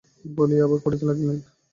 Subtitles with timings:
[0.31, 1.37] বলিয়া আবার পড়িতে লাগিলেন।